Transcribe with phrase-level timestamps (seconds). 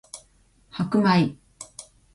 [0.71, 1.37] 白米